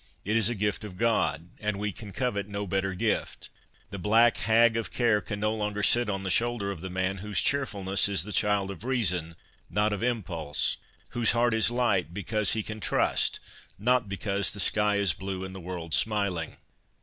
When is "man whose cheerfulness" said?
6.89-8.09